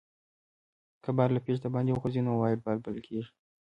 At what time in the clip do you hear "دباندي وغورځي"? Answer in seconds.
1.61-2.21